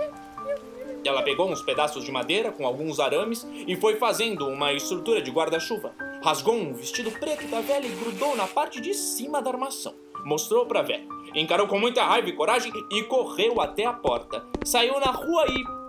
Ela 1.05 1.23
pegou 1.23 1.51
uns 1.51 1.63
pedaços 1.63 2.05
de 2.05 2.13
madeira 2.13 2.53
com 2.53 2.67
alguns 2.67 3.01
arames 3.01 3.47
e 3.67 3.75
foi 3.77 3.97
fazendo 3.97 4.47
uma 4.47 4.73
estrutura 4.73 5.23
de 5.23 5.31
guarda-chuva. 5.31 5.95
Rasgou 6.23 6.55
um 6.55 6.75
vestido 6.75 7.11
preto 7.13 7.47
da 7.49 7.61
velha 7.61 7.87
e 7.87 7.97
grudou 7.97 8.37
na 8.37 8.47
parte 8.47 8.81
de 8.81 8.93
cima 8.93 9.41
da 9.41 9.51
armação. 9.51 9.95
Mostrou 10.25 10.67
para 10.67 10.81
a 10.81 10.83
velha. 10.83 11.07
Encarou 11.35 11.67
com 11.67 11.79
muita 11.79 12.05
raiva 12.05 12.29
e 12.29 12.33
coragem 12.33 12.73
e 12.91 13.03
correu 13.05 13.61
até 13.61 13.87
a 13.87 13.93
porta. 13.93 14.45
Saiu 14.65 14.99
na 15.01 15.11
rua 15.11 15.45
e. 15.49 15.81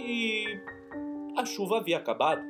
E. 0.00 0.44
A 1.36 1.44
chuva 1.44 1.78
havia 1.78 1.98
acabado. 1.98 2.42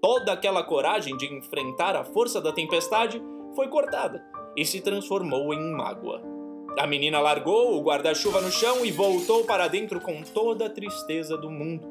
Toda 0.00 0.32
aquela 0.32 0.62
coragem 0.62 1.16
de 1.16 1.26
enfrentar 1.34 1.96
a 1.96 2.04
força 2.04 2.40
da 2.40 2.52
tempestade 2.52 3.20
foi 3.56 3.68
cortada 3.68 4.24
e 4.56 4.64
se 4.64 4.80
transformou 4.80 5.52
em 5.52 5.72
mágoa. 5.72 6.33
A 6.76 6.88
menina 6.88 7.20
largou 7.20 7.76
o 7.78 7.82
guarda-chuva 7.82 8.40
no 8.40 8.50
chão 8.50 8.84
e 8.84 8.90
voltou 8.90 9.44
para 9.44 9.68
dentro 9.68 10.00
com 10.00 10.22
toda 10.22 10.66
a 10.66 10.70
tristeza 10.70 11.36
do 11.36 11.48
mundo. 11.48 11.86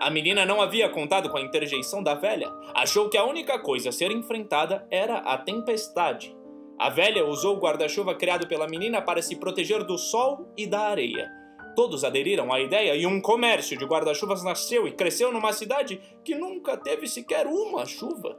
A 0.00 0.10
menina 0.10 0.44
não 0.44 0.60
havia 0.60 0.88
contado 0.90 1.30
com 1.30 1.38
a 1.38 1.40
interjeição 1.40 2.02
da 2.02 2.14
velha. 2.14 2.52
Achou 2.74 3.08
que 3.08 3.16
a 3.16 3.24
única 3.24 3.58
coisa 3.58 3.88
a 3.88 3.92
ser 3.92 4.10
enfrentada 4.10 4.86
era 4.90 5.16
a 5.18 5.38
tempestade. 5.38 6.36
A 6.78 6.90
velha 6.90 7.24
usou 7.24 7.56
o 7.56 7.60
guarda-chuva 7.60 8.14
criado 8.14 8.46
pela 8.46 8.68
menina 8.68 9.00
para 9.00 9.22
se 9.22 9.34
proteger 9.34 9.82
do 9.82 9.96
sol 9.96 10.52
e 10.58 10.66
da 10.66 10.80
areia. 10.80 11.28
Todos 11.74 12.04
aderiram 12.04 12.52
à 12.52 12.60
ideia 12.60 12.94
e 12.96 13.06
um 13.06 13.22
comércio 13.22 13.78
de 13.78 13.86
guarda-chuvas 13.86 14.44
nasceu 14.44 14.86
e 14.86 14.92
cresceu 14.92 15.32
numa 15.32 15.54
cidade 15.54 16.00
que 16.22 16.34
nunca 16.34 16.76
teve 16.76 17.08
sequer 17.08 17.46
uma 17.46 17.86
chuva. 17.86 18.38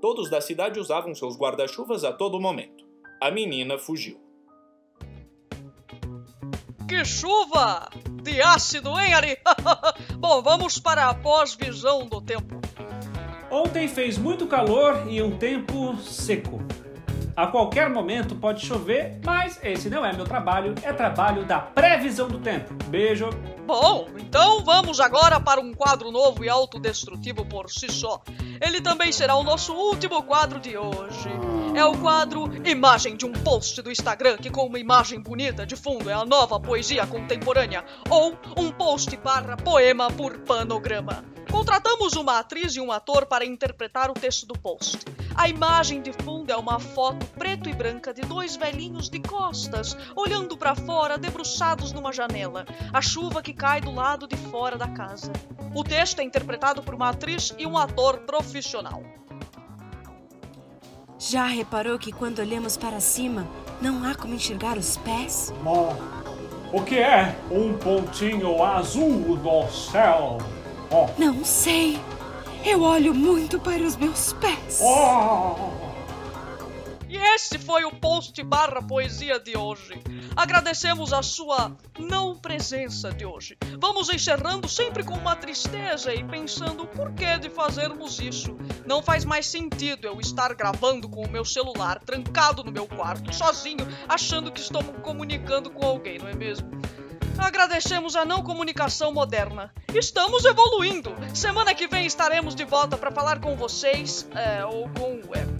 Todos 0.00 0.30
da 0.30 0.40
cidade 0.40 0.80
usavam 0.80 1.14
seus 1.14 1.36
guarda-chuvas 1.36 2.02
a 2.02 2.12
todo 2.12 2.40
momento. 2.40 2.84
A 3.20 3.30
menina 3.30 3.76
fugiu. 3.76 4.25
Que 6.88 7.04
chuva! 7.04 7.88
De 8.22 8.40
ácido, 8.40 8.98
hein, 8.98 9.12
Ari? 9.12 9.38
Bom, 10.18 10.40
vamos 10.40 10.78
para 10.78 11.08
a 11.08 11.14
pós-visão 11.14 12.06
do 12.06 12.20
tempo. 12.20 12.60
Ontem 13.50 13.88
fez 13.88 14.16
muito 14.16 14.46
calor 14.46 15.04
e 15.08 15.20
um 15.20 15.36
tempo 15.36 15.96
seco. 15.98 16.60
A 17.36 17.48
qualquer 17.48 17.90
momento 17.90 18.34
pode 18.34 18.64
chover, 18.64 19.20
mas 19.24 19.60
esse 19.62 19.90
não 19.90 20.06
é 20.06 20.12
meu 20.12 20.24
trabalho, 20.24 20.74
é 20.82 20.92
trabalho 20.92 21.44
da 21.44 21.58
previsão 21.58 22.28
do 22.28 22.38
tempo. 22.38 22.72
Beijo. 22.84 23.30
Bom, 23.66 24.08
então 24.16 24.64
vamos 24.64 25.00
agora 25.00 25.38
para 25.38 25.60
um 25.60 25.74
quadro 25.74 26.10
novo 26.10 26.44
e 26.44 26.48
autodestrutivo 26.48 27.44
por 27.44 27.68
si 27.68 27.90
só. 27.90 28.22
Ele 28.60 28.80
também 28.80 29.12
será 29.12 29.34
o 29.34 29.42
nosso 29.42 29.74
último 29.74 30.22
quadro 30.22 30.58
de 30.60 30.78
hoje. 30.78 31.28
É 31.76 31.84
o 31.84 31.94
quadro 31.98 32.50
Imagem 32.66 33.18
de 33.18 33.26
um 33.26 33.32
post 33.32 33.82
do 33.82 33.90
Instagram, 33.90 34.38
que 34.38 34.48
com 34.48 34.64
uma 34.64 34.78
imagem 34.78 35.20
bonita 35.20 35.66
de 35.66 35.76
fundo 35.76 36.08
é 36.08 36.14
a 36.14 36.24
nova 36.24 36.58
poesia 36.58 37.06
contemporânea, 37.06 37.84
ou 38.08 38.34
um 38.56 38.72
post 38.72 39.14
barra 39.18 39.58
poema 39.58 40.10
por 40.10 40.38
panograma. 40.38 41.22
Contratamos 41.50 42.14
uma 42.14 42.38
atriz 42.38 42.74
e 42.76 42.80
um 42.80 42.90
ator 42.90 43.26
para 43.26 43.44
interpretar 43.44 44.10
o 44.10 44.14
texto 44.14 44.46
do 44.46 44.58
post. 44.58 45.00
A 45.34 45.50
imagem 45.50 46.00
de 46.00 46.14
fundo 46.14 46.50
é 46.50 46.56
uma 46.56 46.80
foto 46.80 47.26
preto 47.38 47.68
e 47.68 47.74
branca 47.74 48.14
de 48.14 48.22
dois 48.22 48.56
velhinhos 48.56 49.10
de 49.10 49.20
costas, 49.20 49.94
olhando 50.16 50.56
para 50.56 50.74
fora, 50.74 51.18
debruçados 51.18 51.92
numa 51.92 52.10
janela. 52.10 52.64
A 52.90 53.02
chuva 53.02 53.42
que 53.42 53.52
cai 53.52 53.82
do 53.82 53.92
lado 53.92 54.26
de 54.26 54.36
fora 54.36 54.78
da 54.78 54.88
casa. 54.88 55.30
O 55.74 55.84
texto 55.84 56.20
é 56.20 56.24
interpretado 56.24 56.82
por 56.82 56.94
uma 56.94 57.10
atriz 57.10 57.54
e 57.58 57.66
um 57.66 57.76
ator 57.76 58.20
profissional. 58.20 59.02
Já 61.18 61.46
reparou 61.46 61.98
que 61.98 62.12
quando 62.12 62.40
olhamos 62.40 62.76
para 62.76 63.00
cima, 63.00 63.46
não 63.80 64.04
há 64.04 64.14
como 64.14 64.34
enxergar 64.34 64.76
os 64.76 64.98
pés? 64.98 65.52
Bom, 65.62 65.96
o 66.72 66.82
que 66.82 66.98
é 66.98 67.34
um 67.50 67.72
pontinho 67.72 68.62
azul 68.62 69.38
no 69.38 69.70
céu? 69.70 70.38
Oh. 70.90 71.06
Não 71.18 71.42
sei. 71.42 71.98
Eu 72.64 72.82
olho 72.82 73.14
muito 73.14 73.58
para 73.58 73.82
os 73.82 73.96
meus 73.96 74.34
pés. 74.34 74.80
Oh. 74.82 75.85
E 77.16 77.34
esse 77.34 77.58
foi 77.58 77.82
o 77.86 77.92
post 77.92 78.42
barra 78.42 78.82
poesia 78.82 79.40
de 79.40 79.56
hoje. 79.56 79.94
Agradecemos 80.36 81.14
a 81.14 81.22
sua 81.22 81.74
não 81.98 82.36
presença 82.36 83.10
de 83.10 83.24
hoje. 83.24 83.56
Vamos 83.80 84.10
encerrando 84.10 84.68
sempre 84.68 85.02
com 85.02 85.14
uma 85.14 85.34
tristeza 85.34 86.12
e 86.12 86.22
pensando 86.22 86.82
o 86.82 86.86
porquê 86.86 87.38
de 87.38 87.48
fazermos 87.48 88.20
isso. 88.20 88.54
Não 88.84 89.02
faz 89.02 89.24
mais 89.24 89.46
sentido 89.46 90.06
eu 90.06 90.20
estar 90.20 90.52
gravando 90.54 91.08
com 91.08 91.24
o 91.24 91.30
meu 91.30 91.42
celular 91.42 92.00
trancado 92.00 92.62
no 92.62 92.70
meu 92.70 92.86
quarto, 92.86 93.34
sozinho, 93.34 93.88
achando 94.06 94.52
que 94.52 94.60
estou 94.60 94.84
comunicando 94.84 95.70
com 95.70 95.86
alguém, 95.86 96.18
não 96.18 96.28
é 96.28 96.34
mesmo? 96.34 96.70
Agradecemos 97.38 98.14
a 98.14 98.26
não 98.26 98.42
comunicação 98.42 99.10
moderna. 99.10 99.72
Estamos 99.94 100.44
evoluindo. 100.44 101.14
Semana 101.32 101.74
que 101.74 101.88
vem 101.88 102.04
estaremos 102.04 102.54
de 102.54 102.66
volta 102.66 102.98
para 102.98 103.10
falar 103.10 103.40
com 103.40 103.56
vocês, 103.56 104.28
é, 104.34 104.66
ou 104.66 104.86
com 104.90 105.14
o 105.26 105.34
Eco. 105.34 105.55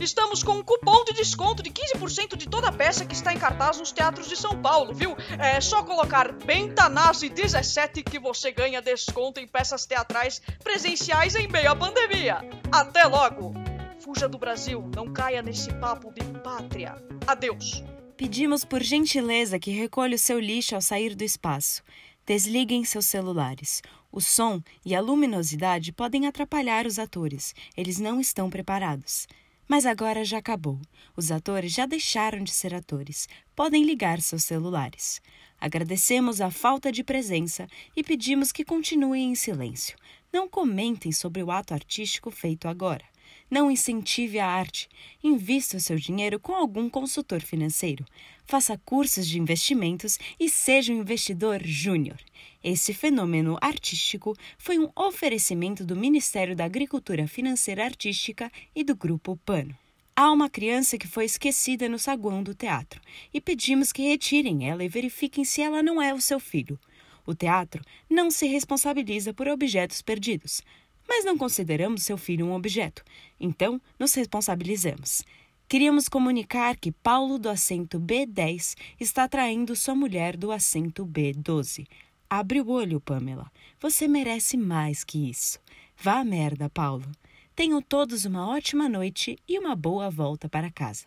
Estamos 0.00 0.42
com 0.42 0.52
um 0.52 0.62
cupom 0.62 1.04
de 1.04 1.12
desconto 1.12 1.62
de 1.62 1.70
15% 1.70 2.36
de 2.36 2.48
toda 2.48 2.68
a 2.68 2.72
peça 2.72 3.04
que 3.04 3.14
está 3.14 3.34
em 3.34 3.38
cartaz 3.38 3.78
nos 3.78 3.92
teatros 3.92 4.28
de 4.28 4.36
São 4.36 4.60
Paulo, 4.60 4.94
viu? 4.94 5.14
É 5.38 5.60
só 5.60 5.82
colocar 5.82 6.32
Bentanase17 6.32 8.02
que 8.02 8.18
você 8.18 8.50
ganha 8.50 8.80
desconto 8.80 9.40
em 9.40 9.46
peças 9.46 9.84
teatrais 9.84 10.40
presenciais 10.64 11.34
em 11.34 11.46
meio 11.48 11.70
à 11.70 11.76
pandemia. 11.76 12.40
Até 12.72 13.04
logo! 13.04 13.52
fuja 14.00 14.26
do 14.26 14.38
Brasil, 14.38 14.90
não 14.96 15.12
caia 15.12 15.42
nesse 15.42 15.72
papo 15.74 16.10
de 16.12 16.24
pátria. 16.40 16.96
Adeus. 17.26 17.84
Pedimos 18.16 18.64
por 18.64 18.82
gentileza 18.82 19.58
que 19.58 19.70
recolha 19.70 20.16
o 20.16 20.18
seu 20.18 20.40
lixo 20.40 20.74
ao 20.74 20.80
sair 20.80 21.14
do 21.14 21.22
espaço. 21.22 21.82
Desliguem 22.26 22.84
seus 22.84 23.06
celulares. 23.06 23.82
O 24.10 24.20
som 24.20 24.62
e 24.84 24.94
a 24.94 25.00
luminosidade 25.00 25.92
podem 25.92 26.26
atrapalhar 26.26 26.86
os 26.86 26.98
atores. 26.98 27.54
Eles 27.76 27.98
não 27.98 28.20
estão 28.20 28.50
preparados. 28.50 29.28
Mas 29.70 29.86
agora 29.86 30.24
já 30.24 30.38
acabou. 30.38 30.80
Os 31.16 31.30
atores 31.30 31.72
já 31.72 31.86
deixaram 31.86 32.42
de 32.42 32.50
ser 32.50 32.74
atores. 32.74 33.28
Podem 33.54 33.84
ligar 33.84 34.20
seus 34.20 34.42
celulares. 34.42 35.22
Agradecemos 35.60 36.40
a 36.40 36.50
falta 36.50 36.90
de 36.90 37.04
presença 37.04 37.68
e 37.94 38.02
pedimos 38.02 38.50
que 38.50 38.64
continuem 38.64 39.30
em 39.30 39.36
silêncio. 39.36 39.96
Não 40.32 40.48
comentem 40.48 41.12
sobre 41.12 41.40
o 41.40 41.52
ato 41.52 41.72
artístico 41.72 42.32
feito 42.32 42.66
agora. 42.66 43.04
Não 43.48 43.70
incentive 43.70 44.40
a 44.40 44.46
arte. 44.48 44.88
Invista 45.22 45.76
o 45.76 45.80
seu 45.80 45.96
dinheiro 45.96 46.40
com 46.40 46.52
algum 46.52 46.90
consultor 46.90 47.40
financeiro. 47.40 48.04
Faça 48.46 48.76
cursos 48.84 49.24
de 49.24 49.38
investimentos 49.38 50.18
e 50.40 50.48
seja 50.48 50.92
um 50.92 50.98
investidor 50.98 51.62
júnior. 51.64 52.18
Esse 52.62 52.92
fenômeno 52.92 53.56
artístico 53.58 54.36
foi 54.58 54.78
um 54.78 54.90
oferecimento 54.94 55.82
do 55.82 55.96
Ministério 55.96 56.54
da 56.54 56.66
Agricultura 56.66 57.26
Financeira 57.26 57.84
Artística 57.84 58.52
e 58.76 58.84
do 58.84 58.94
Grupo 58.94 59.34
Pano. 59.46 59.74
Há 60.14 60.30
uma 60.30 60.50
criança 60.50 60.98
que 60.98 61.08
foi 61.08 61.24
esquecida 61.24 61.88
no 61.88 61.98
saguão 61.98 62.42
do 62.42 62.54
teatro 62.54 63.00
e 63.32 63.40
pedimos 63.40 63.92
que 63.92 64.02
retirem 64.02 64.68
ela 64.68 64.84
e 64.84 64.88
verifiquem 64.88 65.42
se 65.42 65.62
ela 65.62 65.82
não 65.82 66.02
é 66.02 66.12
o 66.12 66.20
seu 66.20 66.38
filho. 66.38 66.78
O 67.24 67.34
teatro 67.34 67.82
não 68.10 68.30
se 68.30 68.46
responsabiliza 68.46 69.32
por 69.32 69.48
objetos 69.48 70.02
perdidos, 70.02 70.60
mas 71.08 71.24
não 71.24 71.38
consideramos 71.38 72.02
seu 72.02 72.18
filho 72.18 72.44
um 72.44 72.52
objeto, 72.52 73.02
então 73.40 73.80
nos 73.98 74.12
responsabilizamos. 74.12 75.22
Queríamos 75.66 76.08
comunicar 76.08 76.76
que 76.76 76.92
Paulo 76.92 77.38
do 77.38 77.48
assento 77.48 77.98
B10 77.98 78.74
está 79.00 79.26
traindo 79.26 79.74
sua 79.74 79.94
mulher 79.94 80.36
do 80.36 80.52
assento 80.52 81.06
B12. 81.06 81.86
Abre 82.32 82.60
o 82.60 82.70
olho, 82.70 83.00
Pamela. 83.00 83.50
Você 83.80 84.06
merece 84.06 84.56
mais 84.56 85.02
que 85.02 85.28
isso. 85.28 85.58
Vá 85.96 86.20
à 86.20 86.24
merda, 86.24 86.70
Paulo. 86.70 87.10
Tenham 87.56 87.82
todos 87.82 88.24
uma 88.24 88.48
ótima 88.48 88.88
noite 88.88 89.36
e 89.48 89.58
uma 89.58 89.74
boa 89.74 90.08
volta 90.08 90.48
para 90.48 90.70
casa. 90.70 91.06